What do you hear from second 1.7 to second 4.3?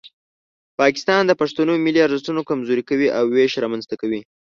ملي ارزښتونه کمزوري کوي او ویش رامنځته کوي.